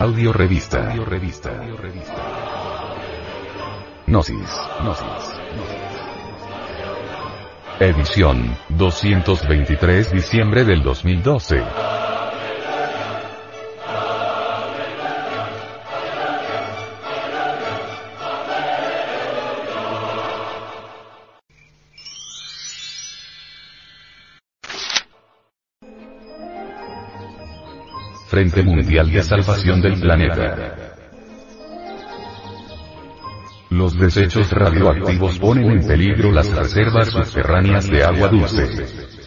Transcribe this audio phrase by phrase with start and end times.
[0.00, 0.90] Audio revista.
[0.90, 1.50] Audio revista.
[4.06, 4.60] Gnosis.
[4.80, 5.40] Gnosis.
[7.80, 11.97] Edición, 223 diciembre del 2012.
[28.64, 30.76] Mundial de Salvación del Planeta.
[33.70, 39.17] Los desechos radioactivos ponen en peligro las reservas subterráneas de agua dulce.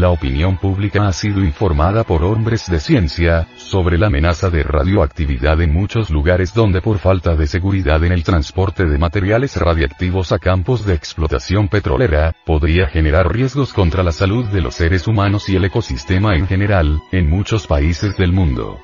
[0.00, 5.60] La opinión pública ha sido informada por hombres de ciencia, sobre la amenaza de radioactividad
[5.60, 10.38] en muchos lugares donde por falta de seguridad en el transporte de materiales radiactivos a
[10.38, 15.56] campos de explotación petrolera, podría generar riesgos contra la salud de los seres humanos y
[15.56, 18.80] el ecosistema en general, en muchos países del mundo.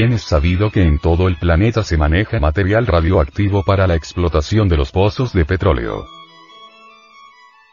[0.00, 4.66] Bien es sabido que en todo el planeta se maneja material radioactivo para la explotación
[4.66, 6.06] de los pozos de petróleo.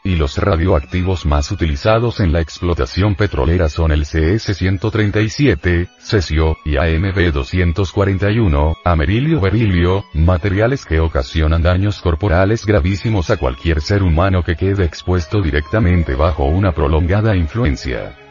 [0.04, 8.76] Y los radioactivos más utilizados en la explotación petrolera son el CS-137, cesio, y AMB-241,
[8.84, 15.40] amerilio berilio, materiales que ocasionan daños corporales gravísimos a cualquier ser humano que quede expuesto
[15.40, 18.27] directamente bajo una prolongada influencia.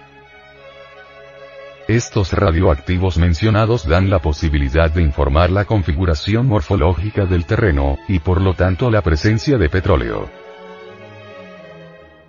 [1.87, 8.41] Estos radioactivos mencionados dan la posibilidad de informar la configuración morfológica del terreno, y por
[8.41, 10.29] lo tanto la presencia de petróleo.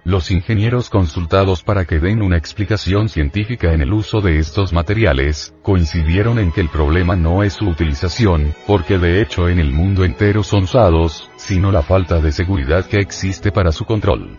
[0.05, 5.53] Los ingenieros consultados para que den una explicación científica en el uso de estos materiales,
[5.63, 10.05] coincidieron en que el problema no es su utilización, porque de hecho en el mundo
[10.05, 14.39] entero son usados, sino la falta de seguridad que existe para su control.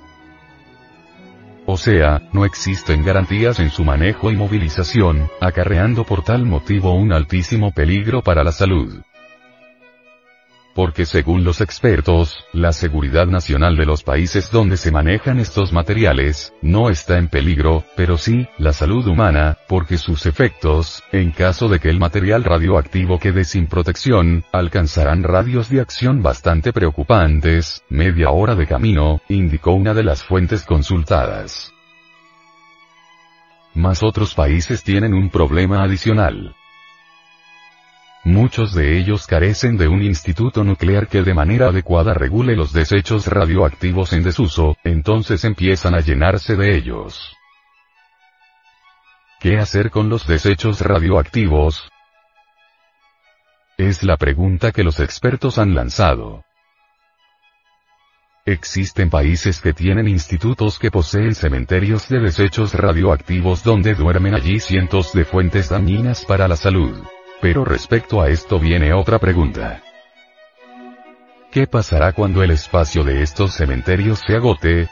[1.71, 7.13] O sea, no existen garantías en su manejo y movilización, acarreando por tal motivo un
[7.13, 9.03] altísimo peligro para la salud.
[10.79, 16.53] Porque según los expertos, la seguridad nacional de los países donde se manejan estos materiales,
[16.61, 21.81] no está en peligro, pero sí, la salud humana, porque sus efectos, en caso de
[21.81, 28.55] que el material radioactivo quede sin protección, alcanzarán radios de acción bastante preocupantes, media hora
[28.55, 31.73] de camino, indicó una de las fuentes consultadas.
[33.73, 36.55] Mas otros países tienen un problema adicional.
[38.25, 43.27] Muchos de ellos carecen de un instituto nuclear que de manera adecuada regule los desechos
[43.27, 47.33] radioactivos en desuso, entonces empiezan a llenarse de ellos.
[49.39, 51.89] ¿Qué hacer con los desechos radioactivos?
[53.77, 56.43] Es la pregunta que los expertos han lanzado.
[58.45, 65.13] Existen países que tienen institutos que poseen cementerios de desechos radioactivos donde duermen allí cientos
[65.13, 67.01] de fuentes dañinas para la salud.
[67.41, 69.81] Pero respecto a esto viene otra pregunta.
[71.51, 74.87] ¿Qué pasará cuando el espacio de estos cementerios se agote?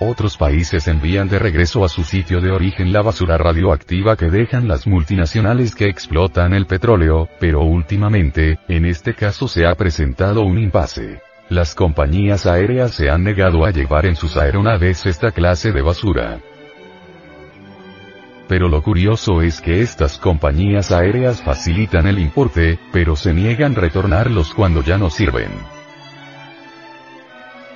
[0.00, 4.68] Otros países envían de regreso a su sitio de origen la basura radioactiva que dejan
[4.68, 10.58] las multinacionales que explotan el petróleo, pero últimamente, en este caso se ha presentado un
[10.58, 11.20] impasse.
[11.48, 16.38] Las compañías aéreas se han negado a llevar en sus aeronaves esta clase de basura.
[18.48, 24.54] Pero lo curioso es que estas compañías aéreas facilitan el importe, pero se niegan retornarlos
[24.54, 25.50] cuando ya no sirven.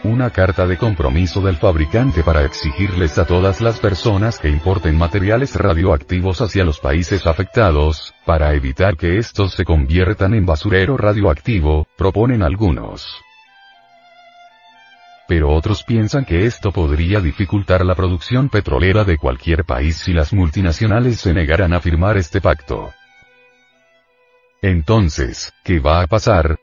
[0.05, 5.55] Una carta de compromiso del fabricante para exigirles a todas las personas que importen materiales
[5.55, 12.43] radioactivos hacia los países afectados, para evitar que estos se conviertan en basurero radioactivo, proponen
[12.43, 13.23] algunos
[15.33, 20.35] pero otros piensan que esto podría dificultar la producción petrolera de cualquier país si las
[20.35, 22.93] multinacionales se negaran a firmar este pacto.
[24.61, 26.59] Entonces, ¿qué va a pasar?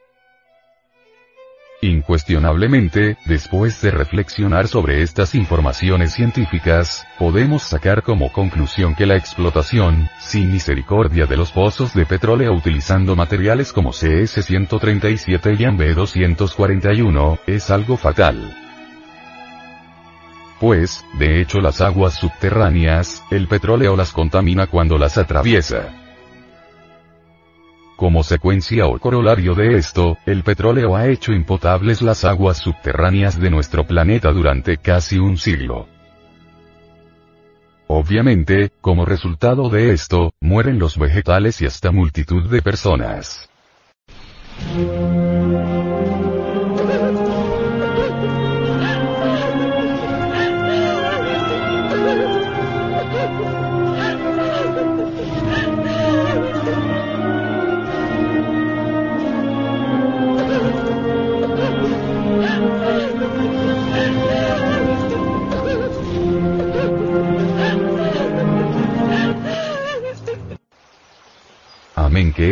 [1.82, 10.10] Incuestionablemente, después de reflexionar sobre estas informaciones científicas, podemos sacar como conclusión que la explotación,
[10.20, 17.98] sin misericordia de los pozos de petróleo utilizando materiales como CS-137 y AMB-241, es algo
[17.98, 18.59] fatal.
[20.60, 25.94] Pues, de hecho las aguas subterráneas, el petróleo las contamina cuando las atraviesa.
[27.96, 33.50] Como secuencia o corolario de esto, el petróleo ha hecho impotables las aguas subterráneas de
[33.50, 35.88] nuestro planeta durante casi un siglo.
[37.88, 43.50] Obviamente, como resultado de esto, mueren los vegetales y hasta multitud de personas.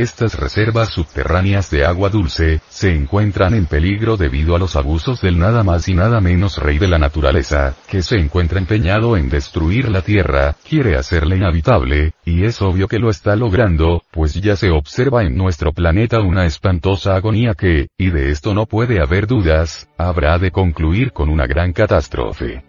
[0.01, 5.39] Estas reservas subterráneas de agua dulce, se encuentran en peligro debido a los abusos del
[5.39, 9.89] nada más y nada menos rey de la naturaleza, que se encuentra empeñado en destruir
[9.89, 14.71] la tierra, quiere hacerla inhabitable, y es obvio que lo está logrando, pues ya se
[14.71, 19.89] observa en nuestro planeta una espantosa agonía que, y de esto no puede haber dudas,
[19.97, 22.63] habrá de concluir con una gran catástrofe.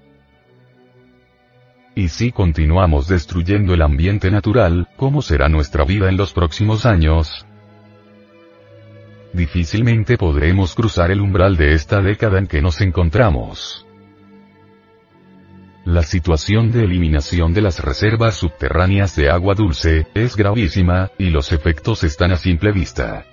[1.98, 7.44] Y si continuamos destruyendo el ambiente natural, ¿cómo será nuestra vida en los próximos años?
[9.32, 13.84] Difícilmente podremos cruzar el umbral de esta década en que nos encontramos.
[15.84, 21.50] La situación de eliminación de las reservas subterráneas de agua dulce, es gravísima, y los
[21.50, 23.26] efectos están a simple vista.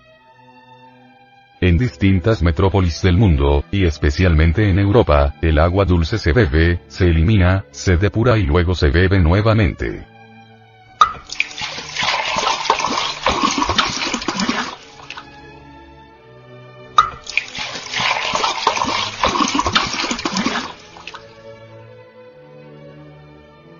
[1.62, 7.06] En distintas metrópolis del mundo, y especialmente en Europa, el agua dulce se bebe, se
[7.07, 10.06] elimina, se depura y luego se bebe nuevamente.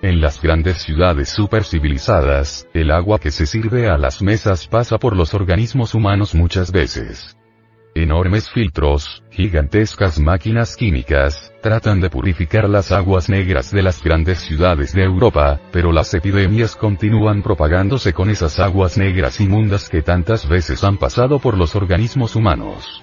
[0.00, 5.14] En las grandes ciudades supercivilizadas, el agua que se sirve a las mesas pasa por
[5.14, 7.36] los organismos humanos muchas veces.
[7.96, 14.92] Enormes filtros, gigantescas máquinas químicas, tratan de purificar las aguas negras de las grandes ciudades
[14.92, 20.84] de Europa, pero las epidemias continúan propagándose con esas aguas negras inmundas que tantas veces
[20.84, 23.02] han pasado por los organismos humanos.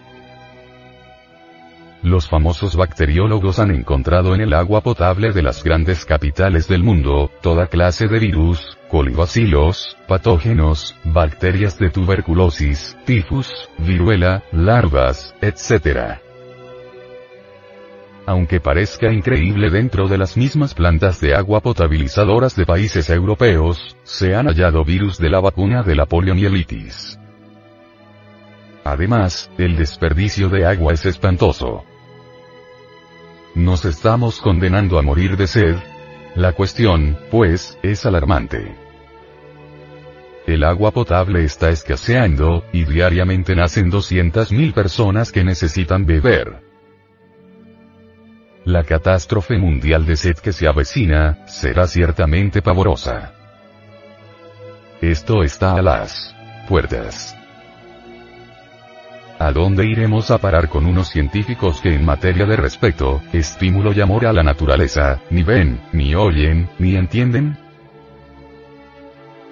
[2.03, 7.31] Los famosos bacteriólogos han encontrado en el agua potable de las grandes capitales del mundo,
[7.41, 16.19] toda clase de virus, colibacilos, patógenos, bacterias de tuberculosis, tifus, viruela, larvas, etc.
[18.25, 24.35] Aunque parezca increíble dentro de las mismas plantas de agua potabilizadoras de países europeos, se
[24.35, 27.17] han hallado virus de la vacuna de la poliomielitis.
[28.83, 31.85] Además, el desperdicio de agua es espantoso.
[33.55, 35.75] ¿Nos estamos condenando a morir de sed?
[36.33, 38.75] La cuestión, pues, es alarmante.
[40.47, 46.63] El agua potable está escaseando, y diariamente nacen 200.000 personas que necesitan beber.
[48.65, 53.33] La catástrofe mundial de sed que se avecina, será ciertamente pavorosa.
[54.99, 56.35] Esto está a las
[56.67, 57.37] puertas.
[59.43, 63.99] ¿A dónde iremos a parar con unos científicos que en materia de respeto, estímulo y
[63.99, 67.57] amor a la naturaleza, ni ven, ni oyen, ni entienden?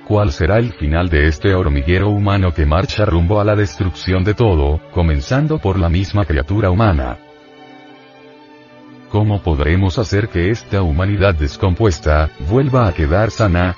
[0.07, 4.33] ¿Cuál será el final de este hormiguero humano que marcha rumbo a la destrucción de
[4.33, 7.17] todo, comenzando por la misma criatura humana?
[9.09, 13.75] ¿Cómo podremos hacer que esta humanidad descompuesta, vuelva a quedar sana?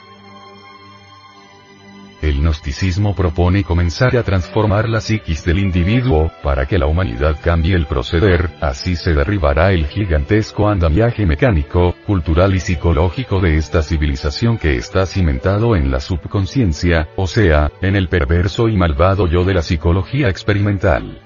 [2.44, 7.86] Gnosticismo propone comenzar a transformar la psiquis del individuo, para que la humanidad cambie el
[7.86, 14.76] proceder, así se derribará el gigantesco andamiaje mecánico, cultural y psicológico de esta civilización que
[14.76, 19.62] está cimentado en la subconsciencia, o sea, en el perverso y malvado yo de la
[19.62, 21.22] psicología experimental.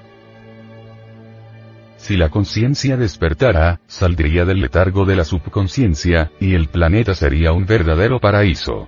[1.96, 7.66] Si la conciencia despertara, saldría del letargo de la subconsciencia, y el planeta sería un
[7.66, 8.88] verdadero paraíso.